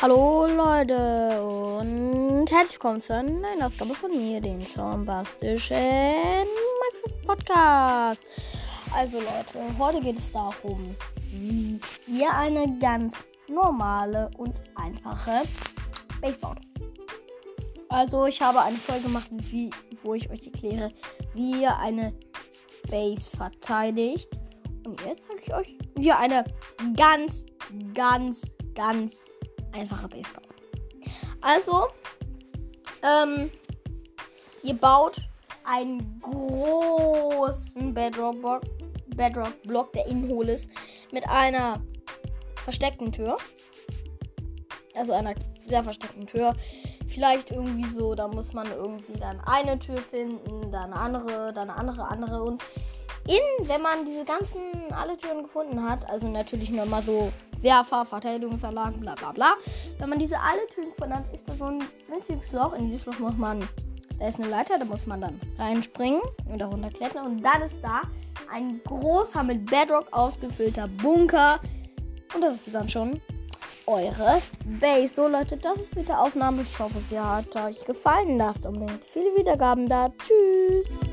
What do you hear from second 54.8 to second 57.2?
alle Türen gefunden hat, also natürlich nur mal